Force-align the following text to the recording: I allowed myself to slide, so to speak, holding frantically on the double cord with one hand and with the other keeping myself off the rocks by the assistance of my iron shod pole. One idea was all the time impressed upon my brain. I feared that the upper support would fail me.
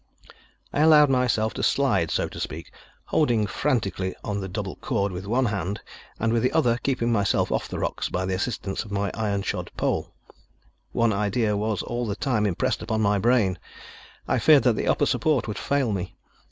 I 0.73 0.79
allowed 0.81 1.11
myself 1.11 1.53
to 1.53 1.61
slide, 1.61 2.09
so 2.09 2.27
to 2.27 2.39
speak, 2.39 2.71
holding 3.05 3.45
frantically 3.45 4.15
on 4.23 4.41
the 4.41 4.47
double 4.49 4.77
cord 4.77 5.11
with 5.11 5.27
one 5.27 5.45
hand 5.45 5.79
and 6.19 6.33
with 6.33 6.41
the 6.41 6.51
other 6.53 6.79
keeping 6.81 7.11
myself 7.11 7.51
off 7.51 7.67
the 7.69 7.77
rocks 7.77 8.09
by 8.09 8.25
the 8.25 8.33
assistance 8.33 8.83
of 8.83 8.89
my 8.91 9.11
iron 9.13 9.43
shod 9.43 9.69
pole. 9.77 10.11
One 10.91 11.13
idea 11.13 11.55
was 11.55 11.83
all 11.83 12.07
the 12.07 12.15
time 12.15 12.47
impressed 12.47 12.81
upon 12.81 13.01
my 13.01 13.19
brain. 13.19 13.59
I 14.27 14.39
feared 14.39 14.63
that 14.63 14.73
the 14.75 14.87
upper 14.87 15.05
support 15.05 15.47
would 15.47 15.59
fail 15.59 15.91
me. 15.91 16.15